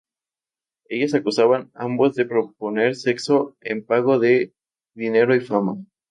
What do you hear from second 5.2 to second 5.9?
y fama.